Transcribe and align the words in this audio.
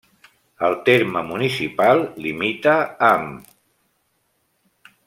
El 0.67 0.77
terme 0.87 1.23
municipal 1.27 2.01
limita 2.27 2.75
amb: 3.11 3.55